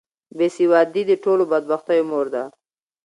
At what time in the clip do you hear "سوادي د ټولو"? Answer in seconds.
0.57-1.43